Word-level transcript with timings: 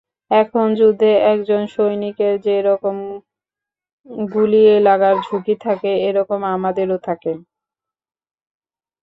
এখন 0.31 0.65
যুদ্ধে 0.75 1.11
একজন 1.31 1.61
সৈনিকের 1.73 2.33
যেরকম 2.45 2.95
গুলি 4.29 4.63
লাগার 4.87 5.15
ঝুঁকি 5.25 5.55
থাকে, 5.65 5.91
এরকম 6.07 6.39
আমাদেরও 6.55 6.97
থাকে। 7.07 7.31